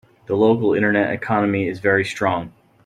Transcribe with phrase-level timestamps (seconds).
[0.25, 2.53] The local internet economy is very strong.